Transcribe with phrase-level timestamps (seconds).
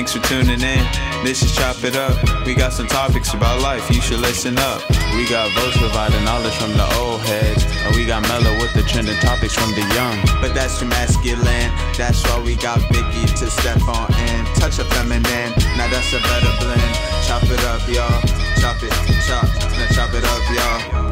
[0.00, 0.84] thanks for tuning in.
[1.22, 2.16] This is Chop It Up.
[2.46, 4.80] We got some topics about life, you should listen up.
[5.12, 7.66] We got votes providing knowledge from the old heads.
[7.84, 10.16] And we got mellow with the trending topics from the young.
[10.40, 11.70] But that's too masculine.
[11.98, 14.46] That's why we got Vicky to step on in.
[14.56, 15.52] Touch a feminine.
[15.76, 16.94] Now that's a better blend.
[17.28, 18.24] Chop it up, y'all.
[18.56, 18.96] Chop it,
[19.28, 19.44] chop.
[19.76, 21.09] Now chop it up, y'all.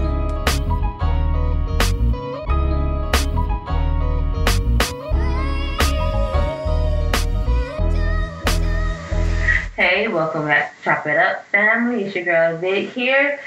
[9.78, 12.02] Hey, welcome back to Chop It Up family.
[12.02, 13.38] It's your girl Vic here.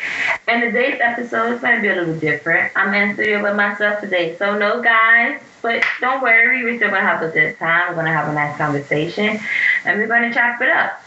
[0.47, 2.71] And today's episode is going to be a little different.
[2.73, 4.37] I'm in the studio with myself today.
[4.37, 7.89] So, no guys, but don't worry, we're still going to have a good time.
[7.89, 9.41] We're going to have a nice conversation
[9.83, 11.03] and we're going to chop it up.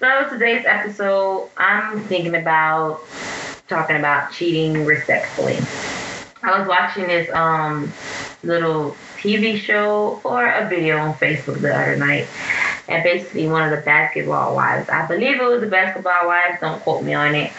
[0.00, 3.04] So, today's episode, I'm thinking about
[3.68, 5.58] talking about cheating respectfully.
[6.42, 7.92] I was watching this um
[8.42, 12.26] little TV show or a video on Facebook the other night
[12.88, 14.88] and basically one of the basketball wives.
[14.88, 16.58] I believe it was the basketball wives.
[16.60, 17.52] Don't quote me on it.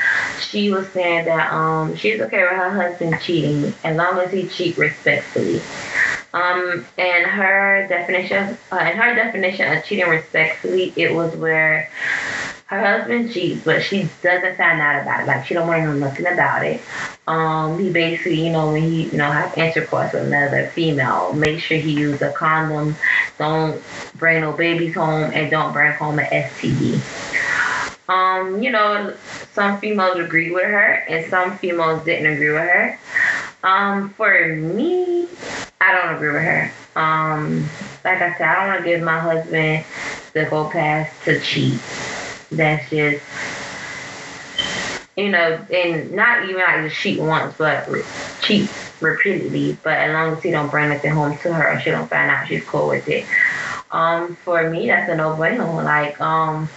[0.49, 4.47] She was saying that um she's okay with her husband cheating as long as he
[4.47, 5.61] cheat respectfully.
[6.33, 11.89] Um, and her definition, uh, and her definition of cheating respectfully, it was where
[12.69, 15.25] her husband cheats, but she doesn't find out about it.
[15.27, 16.79] Like she don't want to know nothing about it.
[17.25, 21.59] Um, he basically, you know, when he, you know, have intercourse with another female, make
[21.61, 22.95] sure he use a condom.
[23.39, 23.81] Don't
[24.17, 27.01] bring no babies home, and don't bring home an STD.
[28.07, 29.15] Um, you know,
[29.53, 32.99] some females agree with her, and some females didn't agree with her.
[33.63, 35.27] Um, for me,
[35.81, 36.71] I don't agree with her.
[36.95, 37.67] Um,
[38.03, 39.85] like I said, I don't want to give my husband
[40.33, 41.79] the go pass to cheat
[42.51, 43.25] that's just
[45.15, 47.87] you know, and not even like just cheat once, but
[48.41, 49.79] cheat repeatedly.
[49.83, 52.47] But as long as he don't bring nothing home to her, she don't find out
[52.47, 53.27] she's cool with it.
[53.91, 55.83] Um, for me, that's a no-brainer.
[55.83, 56.71] Like, um,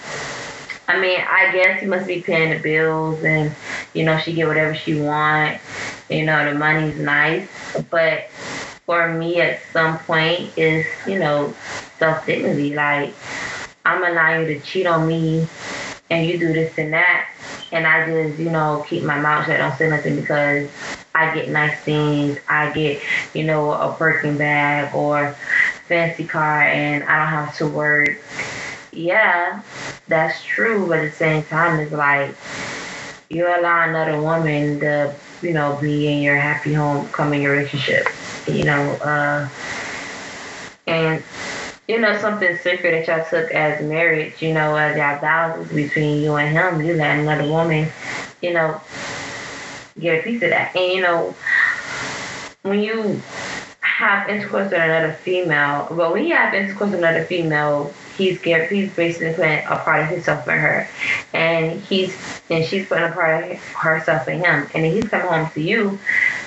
[0.88, 3.56] I mean, I guess he must be paying the bills, and
[3.92, 5.60] you know, she get whatever she want.
[6.08, 7.48] You know, the money's nice,
[7.90, 8.20] but
[8.86, 11.58] for me, at some point, is you know,
[11.98, 12.74] self dignity.
[12.74, 13.18] Like,
[13.84, 15.48] I'm allowing you to cheat on me
[16.10, 17.28] and you do this and that.
[17.72, 20.70] And I just, you know, keep my mouth shut, don't say nothing because
[21.14, 22.38] I get nice things.
[22.48, 23.02] I get,
[23.34, 25.36] you know, a Birkin bag or
[25.88, 28.08] fancy car and I don't have to work.
[28.92, 29.62] Yeah,
[30.08, 30.86] that's true.
[30.88, 32.36] But at the same time, it's like
[33.28, 37.52] you allow another woman to, you know, be in your happy home, come in your
[37.52, 38.06] relationship,
[38.46, 39.48] you know, uh,
[40.86, 41.24] and
[41.92, 46.22] you know, something sacred that y'all took as marriage, you know, as y'all vows between
[46.22, 47.92] you and him, you let another woman,
[48.40, 48.80] you know,
[50.00, 50.74] get a piece of that.
[50.74, 51.34] And, you know,
[52.62, 53.20] when you
[53.80, 58.72] have intercourse with another female, well, when you have intercourse with another female, he's get,
[58.72, 60.88] he's basically putting a part of himself in her,
[61.34, 62.16] and he's
[62.48, 65.60] and she's putting a part of herself in him, and then he's coming home to
[65.60, 65.98] you,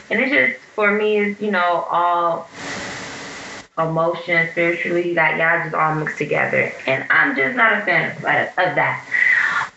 [0.10, 2.50] and it's just for me, is you know all
[3.78, 6.74] emotion, spiritually, that y'all just all mixed together.
[6.88, 9.06] And I'm just not a fan of, of that.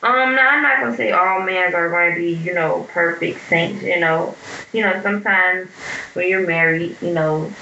[0.03, 3.83] Um, now I'm not gonna say all men are to be, you know, perfect saints.
[3.83, 4.39] You know,
[4.73, 5.71] you know, sometimes
[6.15, 7.57] when you're married, you know,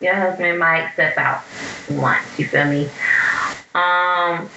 [0.00, 1.44] your husband might step out
[1.88, 2.38] once.
[2.38, 2.94] You feel me?
[3.74, 4.50] Um,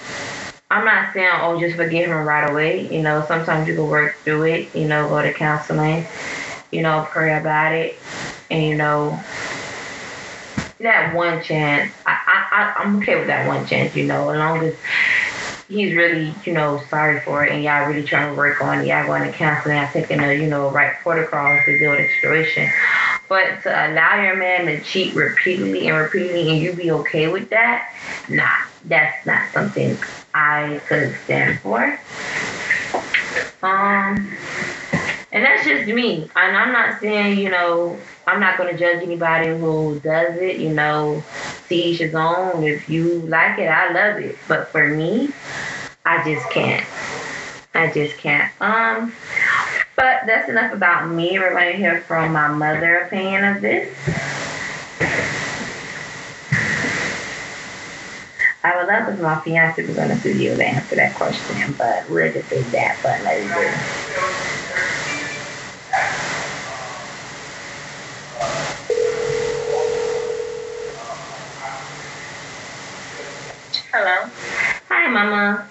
[0.70, 2.88] I'm not saying oh just forgive him right away.
[2.92, 4.74] You know, sometimes you can work through it.
[4.74, 6.08] You know, go to counseling.
[6.70, 8.02] You know, pray about it,
[8.50, 9.24] and you know,
[10.80, 12.18] that one chance, I,
[12.52, 14.74] I, I'm okay with that one chance, you know, as long as
[15.68, 18.86] he's really, you know, sorry for it and y'all really trying to work on it,
[18.86, 22.08] y'all going to counseling, y'all taking the, you know, right protocols to deal with the
[22.20, 22.70] situation.
[23.28, 27.50] But to allow your man to cheat repeatedly and repeatedly and you be okay with
[27.50, 27.92] that,
[28.28, 28.48] nah,
[28.84, 29.98] that's not something
[30.32, 31.98] I could stand for.
[33.62, 34.32] Um,
[35.32, 36.30] and that's just me.
[36.34, 37.98] And I'm not saying, you know,
[38.28, 41.24] I'm not going to judge anybody who does it, you know,
[41.66, 42.62] see each his own.
[42.62, 44.38] If you like it, I love it.
[44.46, 45.32] But for me,
[46.04, 46.86] I just can't.
[47.74, 48.52] I just can't.
[48.60, 49.16] Um,
[49.96, 51.38] but that's enough about me.
[51.38, 53.96] We're going to hear from my mother opinion of this.
[58.62, 62.10] I would love if my fiance was on the studio to answer that question, but
[62.10, 63.48] we'll just say that, let it
[74.00, 74.30] Hello.
[74.90, 75.66] Hi, Mama.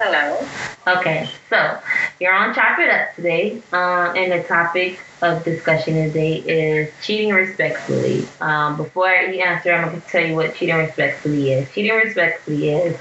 [0.00, 0.44] Hello.
[0.88, 1.78] Okay, so
[2.18, 7.32] you're on Chop It Up today, um, and the topic of discussion today is cheating
[7.32, 8.26] respectfully.
[8.40, 11.70] Um, before you answer, I'm going to tell you what cheating respectfully is.
[11.72, 12.96] Cheating respectfully is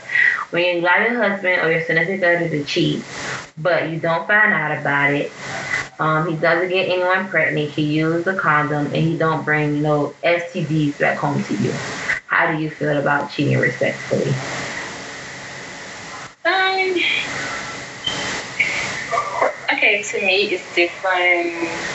[0.52, 3.04] when you allow your husband or your significant other to cheat,
[3.58, 5.32] but you don't find out about it.
[6.00, 7.72] Um, he doesn't get anyone pregnant.
[7.72, 11.74] He uses a condom, and he don't bring you know STDs back home to you.
[12.28, 14.44] How do you feel about cheating respectfully?
[16.46, 16.96] Um,
[19.74, 21.88] okay, to me, it's different,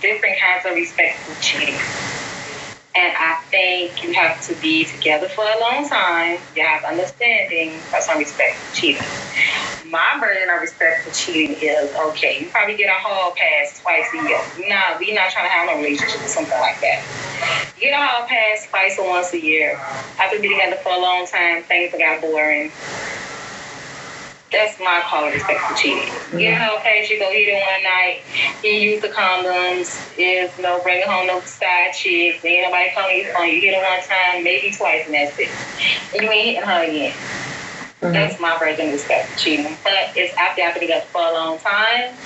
[0.00, 1.80] different kinds of respectful cheating.
[2.94, 6.38] And I think you have to be together for a long time.
[6.54, 9.12] You have understanding for some respectful cheating.
[9.90, 12.38] My version of respectful cheating is okay.
[12.40, 14.40] You probably get a hall pass twice a year.
[14.68, 16.98] Nah, we not trying to have no relationship or something like that.
[17.80, 19.76] You get a hall pass twice or once a year.
[20.18, 22.70] After being together for a long time, things got boring
[24.50, 26.08] that's my call of respect for cheating.
[26.08, 26.38] Mm-hmm.
[26.38, 28.22] You know, okay, she go hit it one night,
[28.64, 33.16] you use the condoms, is you know, bringing home no side chicks, ain't nobody calling
[33.18, 35.50] you phone, you hit it one time, maybe twice, and that's it.
[36.12, 37.14] And you ain't hitting her again.
[38.02, 38.12] Mm-hmm.
[38.14, 39.78] That's my version of respect for cheating.
[39.84, 42.18] But it's after I've been together for a long time.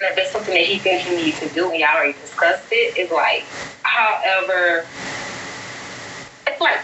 [0.00, 2.94] If there's something that he thinks he needs to do and y'all already discussed it,
[2.96, 3.44] it's like,
[3.82, 4.86] however,
[6.46, 6.78] it's like,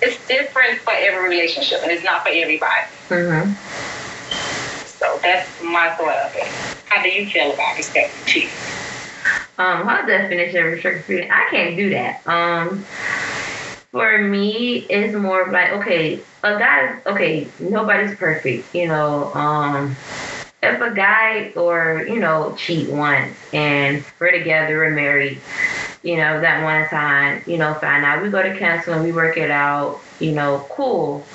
[0.00, 2.86] it's different for every relationship and it's not for everybody.
[3.10, 3.54] Mm-hmm.
[4.84, 6.54] So that's my thought of it.
[6.84, 8.60] How do you feel about respect cheating?
[9.58, 12.22] Um, my definition of restricted feeling, I can't do that.
[12.26, 12.86] Um,
[13.90, 19.32] for me, it's more of like, okay, a guy, okay, nobody's perfect, you know.
[19.34, 19.96] Um,
[20.62, 25.40] if a guy or you know cheat once and we're together, we're married,
[26.02, 29.36] you know, that one time, you know, find out we go to counseling, we work
[29.36, 31.26] it out, you know, cool.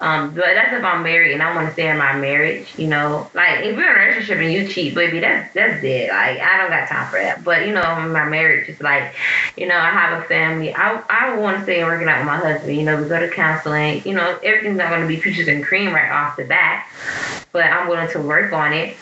[0.00, 2.86] Um, but that's if I'm married and I want to stay in my marriage, you
[2.86, 3.28] know.
[3.34, 6.10] Like if you're in a relationship and you cheat, baby, that's that's dead.
[6.10, 7.42] Like I don't got time for that.
[7.42, 9.12] But you know, my marriage is like,
[9.56, 10.72] you know, I have a family.
[10.72, 12.76] I I want to stay and working out with my husband.
[12.76, 14.02] You know, we go to counseling.
[14.04, 16.86] You know, everything's not going to be peaches and cream right off the bat,
[17.50, 18.96] but I'm willing to work on it.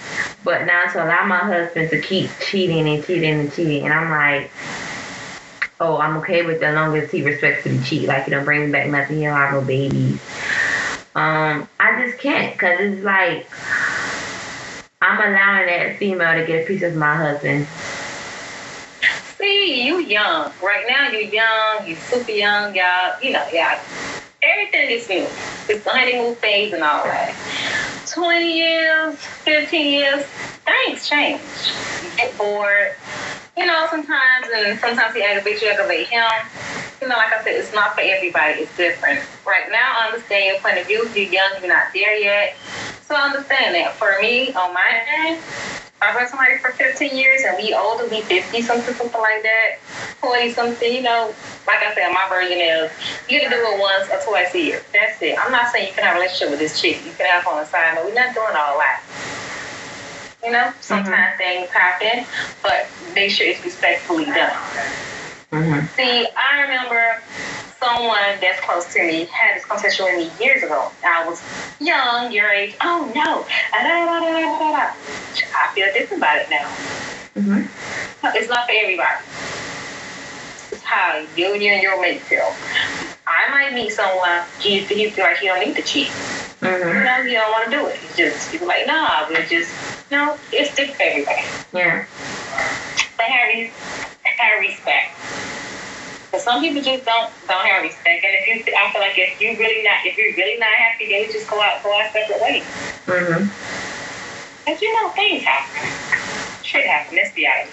[0.45, 4.11] But now to allow my husband to keep cheating and cheating and cheating, and I'm
[4.11, 4.51] like
[5.79, 8.09] oh, I'm okay with that as long as he respects to be cheat.
[8.09, 10.19] Like, you don't bring back nothing, don't have no babies.
[11.17, 13.51] Um, I just can't because it's like
[15.01, 17.67] I'm allowing that female to get a piece of my husband.
[19.41, 20.53] See, you young.
[20.63, 21.87] Right now, you're young.
[21.87, 23.15] You're super young, y'all.
[23.23, 23.81] You know, y'all.
[24.43, 25.29] Everything is new.
[25.69, 27.35] It's the honeymoon phase and all that.
[28.15, 30.25] 20 years, 15 years,
[30.67, 31.81] things change.
[32.03, 32.93] You get bored.
[33.57, 36.25] You know, sometimes, and sometimes he aggravates you, aggravate him
[37.01, 38.63] you know, like I said, it's not for everybody.
[38.63, 39.21] It's different.
[39.47, 41.09] Right now, I understand your point of view.
[41.15, 42.57] You're young, you're not there yet.
[43.03, 43.95] So I understand that.
[43.95, 45.41] For me, on my end,
[46.01, 49.79] I've been somebody for 15 years and we older, we 50 something, something like that,
[50.21, 51.35] 40 something, you know,
[51.67, 52.91] like I said, my version is
[53.29, 54.83] you get to do it once or twice a year.
[54.93, 55.39] That's it.
[55.39, 57.05] I'm not saying you can have a relationship with this chick.
[57.05, 59.03] You can have on the side, but we're not doing all that.
[60.47, 61.39] You know, sometimes mm-hmm.
[61.39, 62.25] things happen,
[62.63, 64.55] but make sure it's respectfully done.
[65.51, 65.87] Mm-hmm.
[65.97, 67.21] See, I remember
[67.81, 70.93] someone that's close to me had this conversation with me years ago.
[71.05, 71.43] I was
[71.81, 72.77] young, your age.
[72.81, 76.69] Oh no, I feel different about it now.
[77.35, 78.37] Mm-hmm.
[78.37, 79.25] It's not for everybody.
[80.71, 82.55] It's how you, you and your mate feel.
[83.27, 86.13] I might meet someone he, he feel like he don't need to cheat.
[86.61, 86.89] Mm-hmm.
[86.89, 87.97] You know, he don't want to do it.
[87.99, 89.73] He's just people like, nah, we just
[90.11, 91.43] you know, it's different for everybody.
[91.73, 92.07] Yeah.
[93.17, 93.73] But have,
[94.23, 95.11] have respect.
[96.31, 98.25] But some people just don't don't have respect.
[98.25, 101.09] And if you, I feel like if you really not, if you're really not happy,
[101.09, 102.65] then you just go out, go out separate ways.
[103.07, 103.49] Mm-hmm.
[104.67, 105.91] Cause you know things happen.
[106.63, 107.17] Shit happen.
[107.17, 107.73] Let's be honest.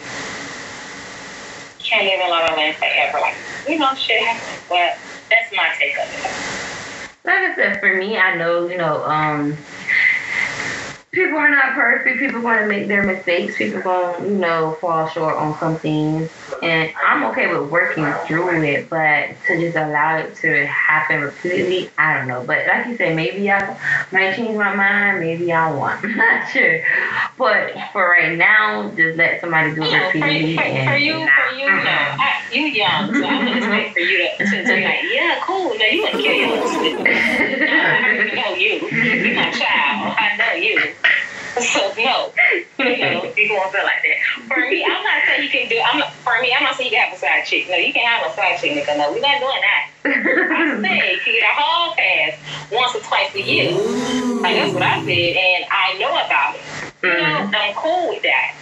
[1.80, 3.20] Can't live in La La Land forever.
[3.20, 3.36] Like
[3.68, 4.62] you know, shit happens.
[4.70, 4.98] But
[5.30, 6.63] that's my take of it.
[7.26, 9.04] Like I said, for me, I know you know.
[9.04, 9.66] um
[11.14, 12.20] people are not perfect.
[12.20, 13.58] People going to make their mistakes.
[13.58, 16.30] People going to, you know, fall short on some things.
[16.62, 21.90] And I'm okay with working through it, but to just allow it to happen repeatedly,
[21.98, 22.44] I don't know.
[22.46, 23.78] But like you said, maybe I
[24.12, 25.20] might change my mind.
[25.20, 26.04] Maybe I won't.
[26.04, 26.84] I'm not sure.
[27.38, 30.56] But for right now, just let somebody do it repeatedly.
[30.56, 31.50] For, for, for you, nah.
[31.50, 31.74] for you, no.
[31.76, 35.40] I, you young, so I'm just waiting for you to, to, to be like, yeah,
[35.44, 35.74] cool.
[35.78, 37.08] No, you kill your husband.
[37.08, 38.88] I know you.
[38.90, 40.16] You're my child.
[40.18, 40.94] I know you.
[41.62, 42.34] So no,
[42.80, 44.18] you know, people won't feel like that.
[44.48, 45.78] For me, I'm not saying you can do.
[45.86, 47.68] I'm not, for me, I'm not saying you can have a side chick.
[47.70, 48.98] No, you can't have a side chick, nigga.
[48.98, 49.84] No, we're not doing that.
[50.06, 52.34] I say you can get a hall pass
[52.72, 53.70] once or twice a year.
[54.42, 56.66] Like that's what I said, and I know about it.
[57.04, 58.58] I'm, I'm cool with that.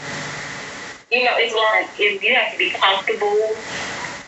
[1.12, 3.64] You know, it's like if you have to be comfortable.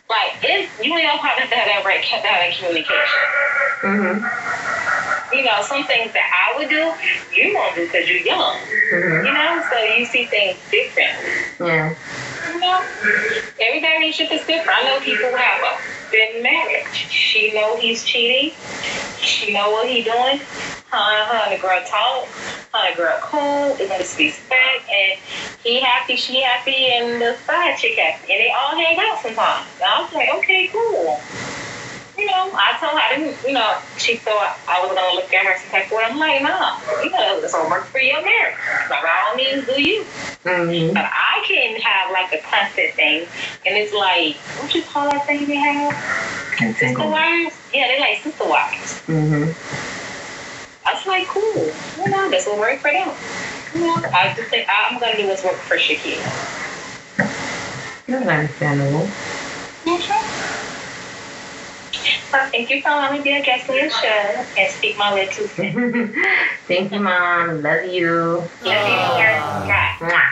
[0.10, 3.24] Like, if you gonna have to have that right, have that communication.
[3.82, 4.30] Mhm.
[5.34, 6.94] You know, some things that I would do,
[7.36, 8.60] you won't do because you're young.
[8.92, 9.26] Mhm.
[9.26, 11.14] You know, so you see things different.
[11.60, 11.96] Yeah.
[12.48, 12.82] You know,
[13.60, 14.78] every relationship is different.
[14.78, 16.86] I know people who have been married.
[16.94, 18.54] She know he's cheating.
[19.20, 20.40] She know what he doing.
[20.92, 22.28] Her and the girl talk.
[22.76, 23.76] And the girl cool.
[23.80, 24.84] It's gonna respect.
[24.92, 25.20] And
[25.64, 28.34] he happy, she happy, and the side chick happy.
[28.34, 29.66] And they all hang out sometimes.
[29.82, 31.20] And I was like, okay, cool.
[32.24, 35.28] You know, I told her, I didn't, you know, she thought I was gonna look
[35.34, 36.04] at her some type of way.
[36.08, 38.56] I'm like, nah, you know, it's gonna work for your marriage.
[38.90, 40.08] By all means, do you.
[40.46, 40.94] Mhm.
[40.94, 43.28] But I can have like a constant thing,
[43.66, 45.92] and it's like, what you call that thing they have?
[46.78, 47.56] Sister wives?
[47.74, 49.02] Yeah, they're like sister wives.
[49.10, 49.54] Mhm.
[50.86, 51.76] I was like, cool.
[51.98, 53.12] You know, this will work for them.
[53.74, 56.32] You know, I just think I'm gonna do what's work for Shakira.
[58.08, 59.12] That's understandable.
[62.32, 64.98] Well, thank you for allowing me to be a guest on your show and speak
[64.98, 65.48] my little two.
[66.68, 67.62] Thank you, mom.
[67.62, 68.50] Love you.
[68.62, 69.68] Love you, girl.
[69.68, 69.96] Bye.
[70.02, 70.30] Mwah.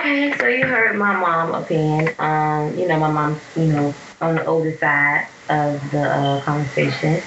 [0.00, 2.08] Okay, so you heard my mom opinion.
[2.18, 7.22] Um, you know, my mom's, you know, on the older side of the uh, conversation.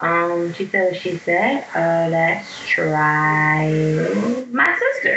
[0.00, 1.66] Um, she said what she said.
[1.74, 3.70] Uh, let's try
[4.50, 5.11] my sister.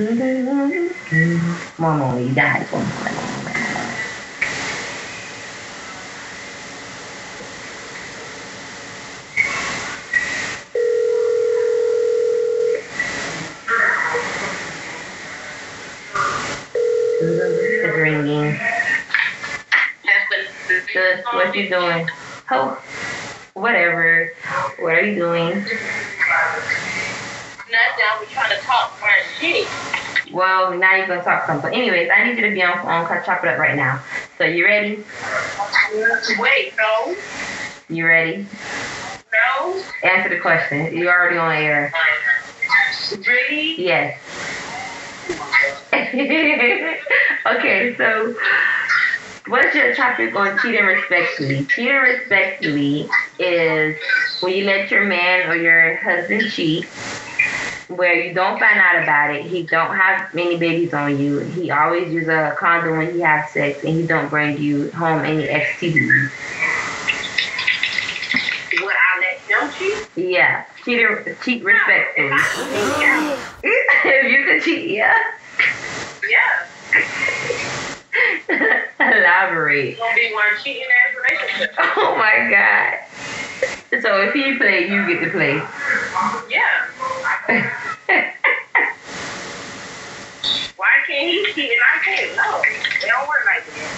[0.00, 1.62] Moment, you.
[1.76, 2.38] One moment.
[17.20, 18.58] It's ringing.
[20.92, 22.08] Sis, what you doing?
[22.50, 22.78] Oh,
[23.54, 24.30] whatever.
[24.80, 25.50] What are you doing?
[25.50, 25.68] Nothing.
[27.70, 29.08] I was trying to talk for
[29.40, 29.68] shit.
[30.32, 31.70] Well, now you're gonna talk something.
[31.70, 33.06] But anyways, I need you to be on phone.
[33.06, 34.04] Cause chop it up right now.
[34.38, 35.04] So you ready?
[36.38, 37.16] Wait, no,
[37.88, 38.48] You ready?
[39.58, 39.84] no.
[40.02, 40.96] Answer the question.
[40.96, 41.92] You already on air.
[43.26, 43.74] Really?
[43.78, 44.14] Yes.
[47.46, 48.34] okay, so
[49.48, 51.66] what's your topic on cheating respectfully?
[51.66, 53.08] Cheating respectfully
[53.38, 53.96] is
[54.40, 56.86] when you let your man or your husband cheat,
[57.90, 61.70] where you don't find out about it, he don't have many babies on you, he
[61.70, 65.46] always use a condom when he has sex, and he don't bring you home any
[65.46, 66.30] STDs.
[68.82, 70.08] Would I let them cheat?
[70.16, 71.06] Yeah, cheat,
[71.42, 72.28] cheat respectfully.
[72.28, 73.38] Yeah.
[73.62, 75.14] if you could cheat, yeah.
[76.30, 77.76] Yeah.
[79.00, 79.98] Elaborate.
[79.98, 81.74] Gonna be one cheating ass relationship.
[81.96, 82.98] Oh my god.
[84.02, 85.54] So if he play, you get to play.
[86.48, 86.86] Yeah.
[90.76, 92.36] Why can't he cheat and I can't?
[92.36, 92.62] No.
[92.62, 93.90] They don't work like that.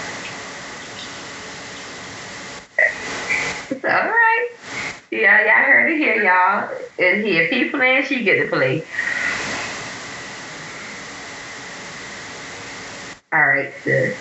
[3.69, 4.49] It's all right.
[5.11, 6.69] Yeah, y'all heard it here, y'all.
[6.97, 8.85] If he, if he playing, she get to play.
[13.31, 14.17] All right, sis.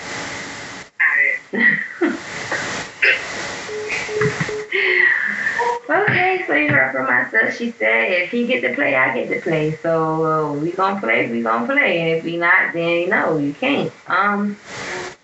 [5.92, 7.58] Okay, so you heard from my sis.
[7.58, 9.76] She said if he get to play, I get to play.
[9.82, 13.52] So uh, we gonna play, we gonna play, and if we not, then no, you
[13.52, 13.92] can't.
[14.06, 14.56] Um,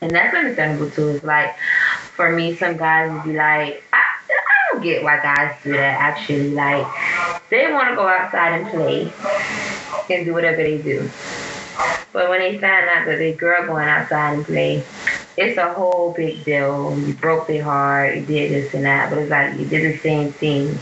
[0.03, 1.09] and that's understandable too.
[1.09, 1.57] It's like
[2.17, 6.01] for me, some guys would be like, I, I don't get why guys do that.
[6.01, 6.87] Actually, like
[7.49, 9.11] they want to go outside and play
[10.15, 11.11] and do whatever they do.
[12.13, 14.85] But when they find out that the girl going outside and play,
[15.39, 16.99] it's a whole big deal.
[16.99, 19.99] You broke their heart, you did this and that, but it's like you did the
[19.99, 20.77] same thing.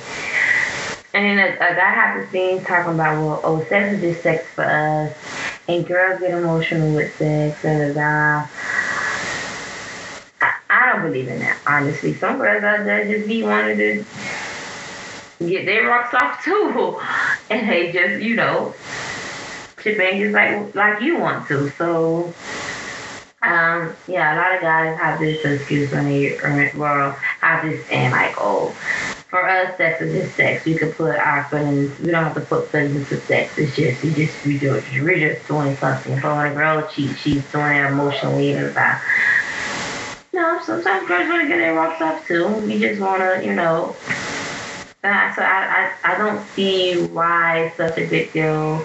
[1.12, 1.90] And then a, a guy
[2.30, 5.14] thing talking about, well, oh, sex is just sex for us,
[5.68, 7.98] and girls get emotional with sex, and.
[7.98, 8.48] I,
[10.68, 12.14] I don't believe in that, honestly.
[12.14, 14.04] Some girls out there just be wanting to
[15.40, 16.98] get their rocks off too,
[17.50, 18.74] and they just, you know,
[19.84, 21.70] in just like like you want to.
[21.72, 22.32] So.
[23.46, 26.36] Um, yeah, a lot of guys have this excuse when they
[26.74, 28.74] well, have this saying like, oh,
[29.30, 30.64] for us, sex is just sex.
[30.64, 33.56] We can put our feelings, we don't have to put feelings into sex.
[33.56, 34.82] It's just, we just, we do.
[35.00, 36.20] We're just doing something.
[36.20, 39.00] But when a girl cheats, she's doing it emotionally and about.
[40.32, 42.48] No, sometimes girls want to get their rocks off too.
[42.48, 43.94] We just want to, you know.
[45.02, 45.08] So
[45.42, 48.84] I, I, I don't see why it's such a big deal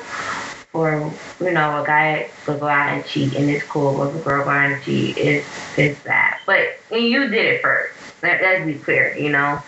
[0.72, 4.20] for you know a guy to go out and cheat and it's cool, but a
[4.24, 5.48] girl go out and cheat, it's
[5.78, 6.38] it's bad.
[6.46, 9.62] But you did it first, Let, let's be clear, you know.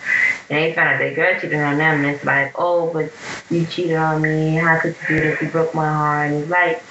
[0.50, 3.14] And they found out their girl cheated on them, and it's like, oh, but
[3.50, 4.56] you cheated on me.
[4.56, 5.42] How could you do this?
[5.42, 6.32] You broke my heart.
[6.32, 6.86] And it's like,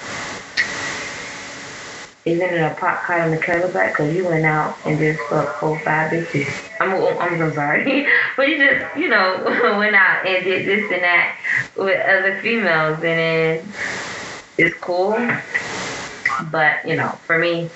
[2.24, 3.92] isn't it a pot caught on the kettle black?
[3.92, 6.52] Because you went out and just fucked four, five bitches.
[6.80, 8.06] I'm, I'm so sorry.
[8.36, 9.42] but you just, you know,
[9.78, 11.36] went out and did this and that
[11.76, 12.94] with other females.
[12.96, 13.72] And then
[14.56, 15.16] it's cool.
[16.52, 17.70] But, you know, for me,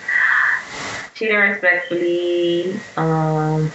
[1.14, 3.72] cheating respectfully, um,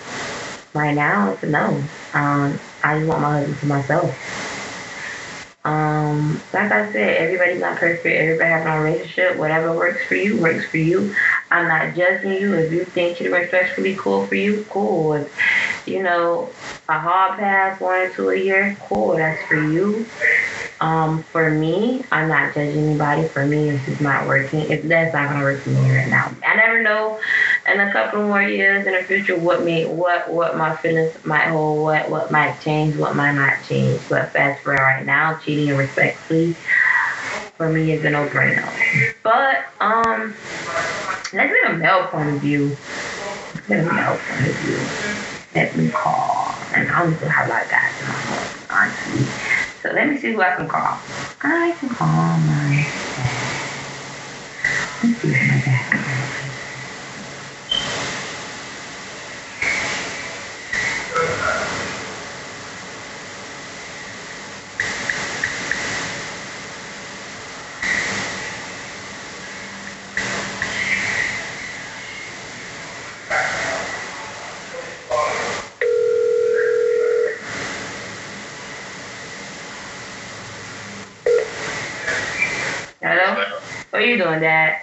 [0.73, 1.83] right now, it's a no.
[2.13, 4.15] Um, I just want my husband to myself.
[5.63, 8.05] Um, like I said, everybody's not perfect.
[8.07, 9.37] Everybody has a relationship.
[9.37, 11.13] Whatever works for you, works for you.
[11.51, 12.53] I'm not judging you.
[12.53, 15.13] If you think cheating respectfully cool for you, cool.
[15.13, 15.31] If,
[15.85, 16.57] you know,
[16.89, 19.15] a hard pass, one or two a year, cool.
[19.17, 20.11] That's for you.
[20.79, 23.29] Um, for me, I'm not judging anybody.
[23.29, 26.35] For me, if it's not working, if that's not gonna work for me right now,
[26.43, 27.19] I never know.
[27.67, 31.49] In a couple more years in the future, what may what what my feelings might
[31.49, 34.07] hold, what what might change, what might not change.
[34.09, 36.57] But fast for right now, cheating and respectfully
[37.57, 38.75] for me is a no-brainer.
[39.23, 40.35] But um,
[41.33, 42.75] let's get a male point of view.
[43.53, 44.89] Let's get a male point of view.
[45.53, 49.27] Let me call, and I don't a lot of guys in my phone, honestly.
[49.83, 50.99] So let me see who I can call.
[51.43, 53.53] I can call my dad.
[55.03, 56.01] Let's see my dad
[83.90, 84.77] What are you doing, Dad?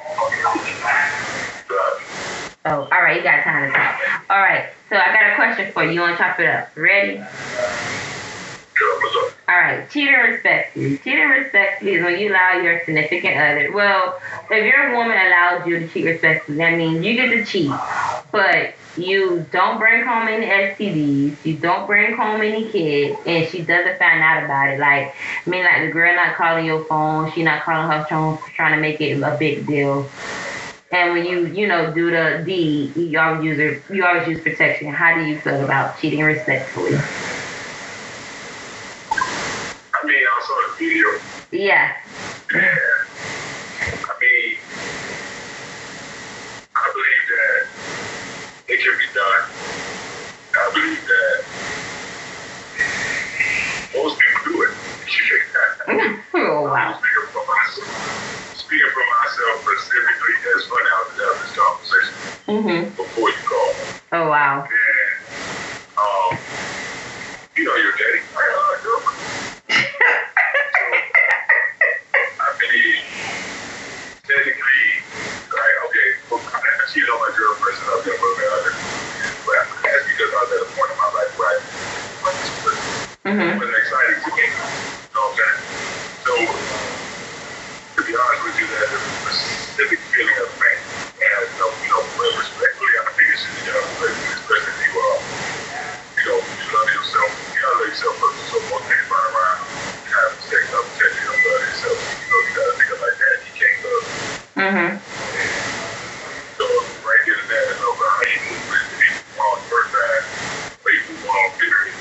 [2.64, 3.16] Oh, all right.
[3.16, 4.00] You got time to talk.
[4.30, 4.68] All right.
[4.88, 5.92] So I got a question for you.
[5.92, 6.70] You want to chop it up?
[6.76, 7.22] Ready?
[9.48, 10.98] All right, cheating respectfully.
[10.98, 13.72] Cheating respectfully is when you allow your significant other.
[13.72, 17.70] Well, if your woman allows you to cheat respectfully, that means you get to cheat,
[18.31, 23.62] but you don't bring home any STDs, you don't bring home any kids, and she
[23.62, 24.80] doesn't find out about it.
[24.80, 25.14] Like,
[25.46, 28.74] I mean, like the girl not calling your phone, she not calling her phone, trying
[28.74, 30.12] to make it a big deal.
[30.90, 34.92] And when you, you know, do the deed, you always use you always use protection.
[34.92, 36.94] How do you feel about cheating respectfully?
[36.94, 36.98] I
[40.06, 41.08] mean, saw the video.
[41.52, 41.92] Yeah.
[42.54, 42.76] Yeah.
[43.80, 44.56] I mean,
[46.74, 47.68] I believe that
[48.78, 49.42] it can be done.
[50.54, 51.36] I believe that
[53.98, 54.72] most people do it.
[56.38, 56.94] oh, wow.
[56.94, 57.98] Speaking for myself,
[58.54, 62.14] speaking for myself specifically, it's funny how to have this conversation
[62.48, 62.96] Mm-hmm.
[62.96, 63.74] before you call.
[64.12, 64.64] Oh, wow.
[64.64, 64.70] And,
[65.98, 66.32] um,
[67.56, 69.20] you know, your daddy, I got a girlfriend.
[72.40, 73.04] I believe,
[74.24, 74.86] technically,
[75.52, 78.61] like, okay, well, I haven't cheated on my girlfriend since I've been with her.
[79.44, 81.57] But that's because I was at a point in my life where I
[83.29, 83.44] Mm-hmm.
[83.44, 84.40] it wasn't exciting to me.
[84.40, 85.61] You know what I'm saying?
[86.24, 86.33] So,
[87.92, 88.88] to be honest with you, that
[89.20, 90.81] specific feeling of man,
[91.20, 92.03] and you know, you know,
[92.40, 97.31] respectfully, I think it's you know, especially if you are, you know, you love yourself,
[97.53, 98.40] you gotta love yourself first.
[98.48, 99.61] So most things run around,
[100.09, 101.98] have sex, up, sex, you don't love yourself.
[102.16, 103.37] You know, you gotta think of like that.
[103.44, 104.07] You can't love.
[104.57, 104.90] Mm-hmm.
[106.57, 106.64] So
[107.05, 110.24] right here and there, it's over how you move with people on the first time,
[110.81, 111.96] or you move on period.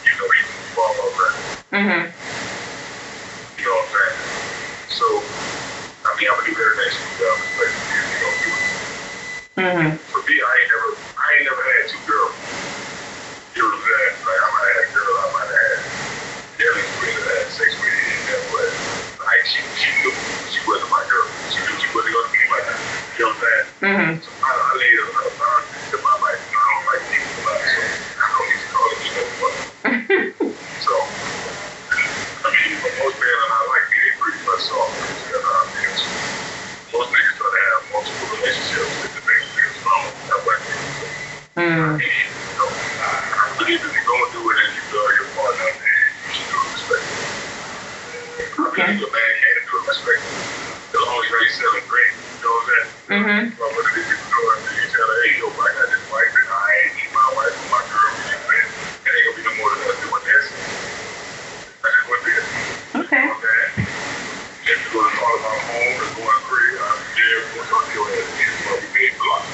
[0.00, 1.36] You know, you move on all that.
[1.70, 2.04] Mm-hmm.
[2.10, 4.18] You know what I'm saying?
[4.90, 5.06] So,
[6.02, 7.14] I mean, I'm gonna do better next week.
[7.20, 8.66] I'm expecting you to go do it.
[9.60, 9.90] Mm-hmm.
[10.10, 12.34] For me, I ain't never, I ain't never had two girls.
[13.54, 14.14] You know what I'm saying?
[14.24, 15.78] Like, I might have had a girl, I might have had
[16.58, 18.68] definitely three that had sex with it, and then, but
[19.20, 20.14] like, she, she knew
[20.48, 21.28] she wasn't my girl.
[21.52, 22.82] She knew she wasn't gonna be my girl.
[23.14, 23.66] You know what I'm saying?
[23.84, 24.12] Mm-hmm.
[24.24, 26.40] So I, I laid a lot of boundaries to my life.
[26.40, 29.28] I don't like people a lot, so I don't need to call it you know
[29.36, 29.54] what.
[30.80, 30.94] So,
[32.40, 33.96] I mean, but most men are not like me.
[34.00, 34.96] They pretty much soft.
[35.20, 35.92] You know what I mean?
[36.00, 36.10] So,
[36.96, 40.06] most niggas try to have multiple relationships with the things that strong.
[40.30, 40.78] Not like me.
[40.96, 41.04] So,
[41.60, 41.94] Mm-hmm.
[42.00, 42.70] you know,
[43.04, 46.30] I believe if you're going to do it and you love your partner, then you
[46.32, 47.28] should do it respectfully.
[48.00, 48.86] I Okay.
[48.96, 50.40] believe a man can do it respectfully.
[50.40, 52.88] As long as you ain't selling green, you know what I'm saying?
[53.20, 53.42] Mm-hmm.
[53.60, 54.40] But what do these people do?
[54.50, 57.28] And you tell her, hey, yo, I got this wife and I ain't need my
[57.36, 58.10] wife or my girl.
[58.16, 58.66] You know, man,
[59.04, 60.46] it ain't gonna be no more than us doing this.
[61.80, 62.44] I just went there.
[63.00, 63.24] Okay.
[63.26, 63.60] Okay.
[64.70, 67.92] If you're gonna call it my home or going crazy, I'm there for talk to
[67.94, 68.54] your ass again.
[68.66, 69.50] But we made block.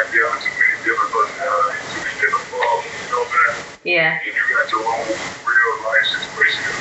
[0.00, 3.58] back down to many different personalities, too many different problems, you know what I'm saying?
[4.00, 4.16] Yeah.
[4.16, 6.72] And you got your own real life situation,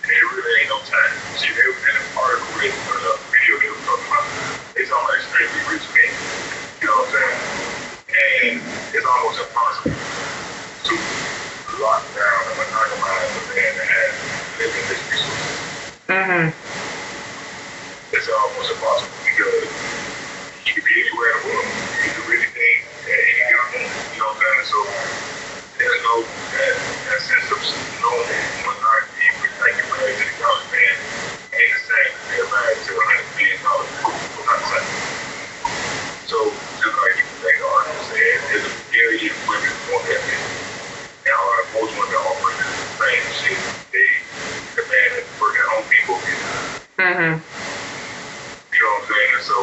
[0.00, 1.14] and it really ain't no time.
[1.36, 4.26] See, they was in an article with a video they were talking about.
[4.74, 6.12] They talking about extremely rich men,
[6.80, 7.38] you know what I'm saying?
[8.14, 8.54] And
[8.90, 10.94] it's almost impossible to
[11.84, 14.14] lock down and monogamize a man that has
[16.08, 16.54] Mhm.
[18.12, 19.68] It's almost impossible because
[20.66, 21.68] you can be anywhere in the world.
[21.92, 24.00] You can do anything at any given moment.
[24.12, 24.66] You know what I'm saying?
[24.72, 24.80] So
[25.78, 26.74] there's no that,
[27.06, 27.60] that sense of
[28.64, 29.28] monarchy,
[29.60, 30.96] like you're married to the college man,
[31.56, 33.90] ain't the same as being married to a hundred million dollars.
[33.94, 34.90] It's not the same.
[36.28, 36.38] So
[36.78, 40.44] just like you like the article said, there's a million women want that man.
[41.28, 42.68] Now uh, most women offer the
[43.00, 43.60] same shit.
[43.92, 44.08] They
[44.78, 46.20] the man that's working at Home Depot.
[47.04, 47.44] Mhm.
[48.72, 49.30] You know what I'm saying?
[49.36, 49.58] And so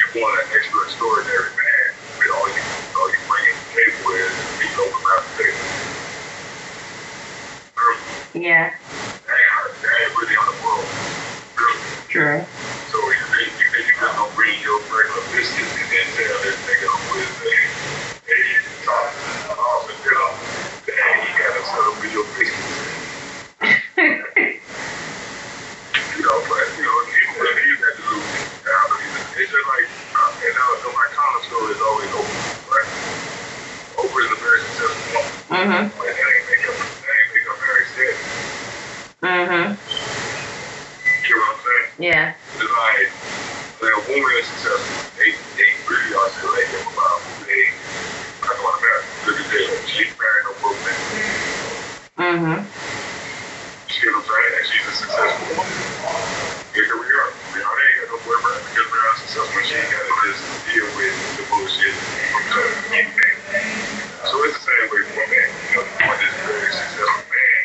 [0.00, 2.62] you want an extra extraordinary man, but all you
[2.96, 5.64] all you bring to the table is you know without the table.
[8.32, 8.68] Yeah.
[8.72, 10.88] that ain't, that ain't really on the world.
[11.56, 11.76] Girl.
[12.08, 12.40] True.
[12.88, 16.36] So you think you think you just gonna bring your regular biscuits and then tell
[16.40, 17.56] this nigga who is a
[18.32, 18.38] a
[18.80, 19.06] top
[19.60, 20.36] off and tell him
[20.88, 22.76] that he gotta settle for your biscuits.
[26.16, 28.32] You know, but you know, even when he got to lose,
[28.64, 28.82] now,
[29.36, 32.90] it's just like, uh, and now, so my common story is always Oprah, right?
[34.00, 35.84] Oprah is a very successful woman, Mhm.
[35.96, 38.16] but that ain't make her, that ain't make her very sad.
[39.22, 39.68] Mhm.
[41.28, 41.88] You know what I'm saying?
[42.12, 42.34] Yeah.
[42.60, 43.08] It's like,
[43.80, 47.64] when a woman is successful, they, they really articulate them about who they
[48.46, 49.04] are going to marry.
[49.26, 51.02] Look at that, she's marrying a broke man.
[52.18, 52.72] Mhm.
[53.88, 54.52] You see what I'm saying?
[54.58, 55.74] And she's a successful woman.
[56.74, 57.32] Look at Rihanna.
[57.56, 59.60] Rihanna ain't got no boyfriend because Rihanna's successful.
[59.64, 61.96] She ain't got to just deal with the bullshit
[62.30, 62.64] from the
[62.96, 63.36] anything.
[64.28, 65.48] So it's the same way for a man.
[65.64, 67.62] You know, you want this very successful man,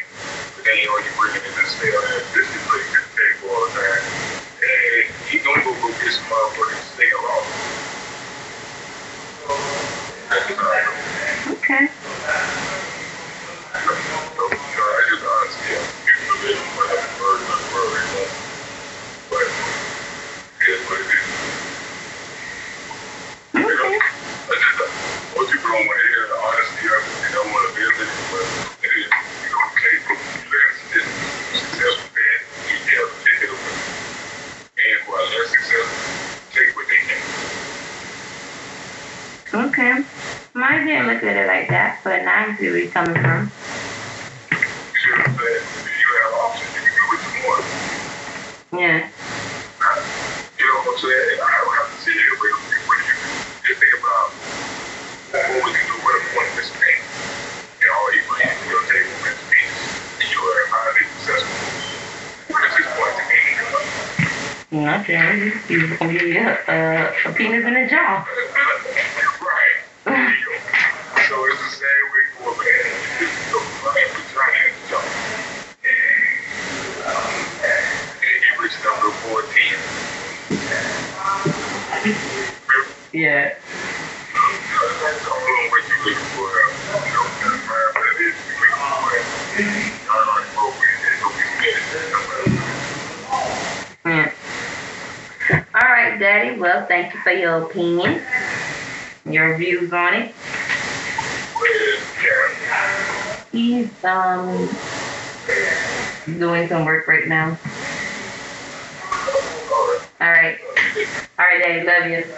[0.55, 3.03] but then you know you bring him in this stay on that biscuit plate at
[3.03, 4.03] the table all the time.
[4.61, 7.45] And he gonna go go get some motherfucking steak along.
[10.29, 11.53] That's just how I know.
[11.57, 11.83] Okay.
[14.37, 17.59] So, you know, I just honestly, yeah, people live in front of the bird, not
[17.61, 18.27] the bird, you know.
[19.29, 19.47] But
[20.61, 21.31] it is what it is.
[23.53, 23.99] You know, Okay.
[23.99, 24.91] I just, uh,
[25.35, 27.15] most people don't want to hear the honesty of it.
[27.21, 28.45] They don't want to live it, but
[28.83, 29.07] it is,
[29.43, 31.07] you know, okay, but you live this
[31.51, 33.77] successful man, you have to take it away.
[34.77, 36.01] And who are less successful,
[36.51, 37.25] take what they can.
[39.69, 39.93] Okay.
[40.53, 42.79] Mine didn't look at it like that, but now I see where you're coming from.
[42.79, 42.79] You see what I'm saying?
[42.79, 43.01] If you have options, you can do you
[47.47, 47.65] want.
[48.73, 49.09] Yeah.
[50.59, 51.39] You know what I'm saying?
[51.39, 52.79] I don't have to sit here with you.
[53.65, 54.27] Just think about
[55.33, 56.23] what would you do with a
[56.57, 57.01] this man?
[57.81, 59.81] And all he brings to your table is peace.
[60.19, 61.59] And you are highly successful.
[62.49, 63.39] What is his point to me?
[64.83, 65.63] Nothing.
[65.67, 68.23] He's gonna give you a, a, a penis in a jaw.
[68.23, 68.27] right.
[70.05, 70.53] There you go.
[71.27, 72.91] So it's the same way for a man.
[73.21, 75.05] It's the right vagina in the jaw.
[77.01, 79.79] And he reached number 14.
[83.21, 83.51] Yeah.
[95.53, 96.57] All right, Daddy.
[96.59, 98.25] Well, thank you for your opinion,
[99.25, 100.35] your views on it.
[103.51, 104.81] He's um
[106.39, 107.59] doing some work right now.
[110.19, 110.57] All right.
[110.95, 111.85] All right, Daddy.
[111.85, 112.35] Love you.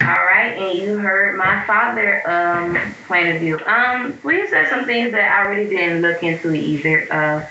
[0.00, 3.58] All right, and you heard my father um point of view.
[3.66, 7.08] Um, we said some things that I really didn't look into either.
[7.12, 7.46] Uh,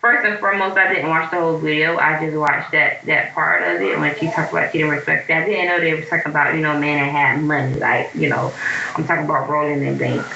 [0.00, 1.98] first and foremost, I didn't watch the whole video.
[1.98, 5.28] I just watched that that part of it when she talked about she didn't respect
[5.28, 5.42] that.
[5.42, 8.28] I didn't know they were talking about you know men that had money, like you
[8.28, 8.54] know,
[8.94, 10.34] I'm talking about rolling in bank.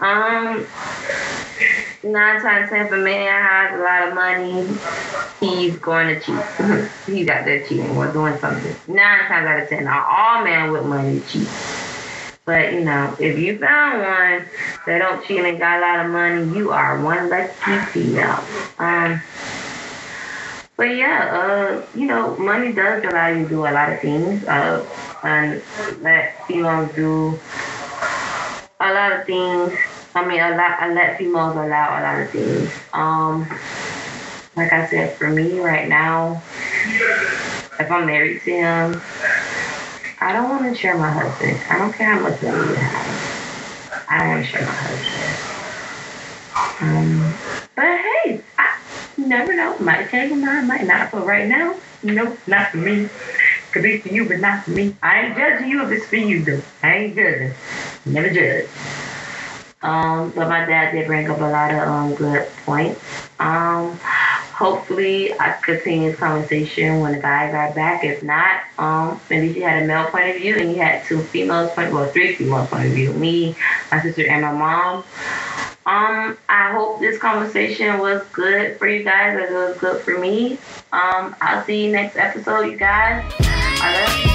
[0.00, 0.68] Um,
[2.02, 4.78] nine times ten, if a man has a lot of money,
[5.40, 6.90] he's going to cheat.
[7.06, 8.76] he's out there cheating or doing something.
[8.86, 11.48] Nine times out of ten, not all men with money cheat.
[12.46, 14.50] But you know, if you found one
[14.86, 18.44] that don't cheat and got a lot of money, you are one lucky female.
[18.78, 19.22] Um,
[20.76, 24.42] but yeah, uh, you know, money does allow you to do a lot of things.
[24.44, 24.86] Uh,
[25.22, 25.62] and
[26.00, 27.38] let females do
[28.80, 29.72] a lot of things.
[30.14, 30.80] I mean, a lot.
[30.80, 32.74] I let females allow a lot of things.
[32.92, 33.48] Um,
[34.56, 36.48] like I said, for me right now,
[37.78, 39.06] if I'm married to him,
[40.20, 41.64] I don't want to share my husband.
[41.70, 43.22] I don't care how much money you have.
[44.08, 45.40] I don't want to share my husband.
[46.80, 47.42] Um,
[47.76, 47.84] but
[48.24, 48.66] hey, I
[49.18, 49.78] never know.
[49.80, 51.12] Might change my mind, might not.
[51.12, 53.10] But right now, no, not for me.
[53.72, 54.98] Could be for you, but not for me.
[55.02, 56.64] I ain't judging you if it's for you, though.
[56.82, 57.58] I ain't judging.
[58.06, 58.70] Never judge.
[59.82, 63.00] Um, but my dad did bring up a lot of um good points.
[63.38, 63.98] Um,
[64.60, 68.04] hopefully I continue this conversation when the guys are back.
[68.04, 71.22] If not, um, maybe she had a male point of view and you had two
[71.22, 73.12] females point, well, three females point of view.
[73.14, 73.56] Me,
[73.90, 75.04] my sister, and my mom.
[75.86, 80.18] Um, I hope this conversation was good for you guys as it was good for
[80.18, 80.58] me.
[80.92, 83.24] Um, I'll see you next episode, you guys.
[83.40, 84.29] I love you.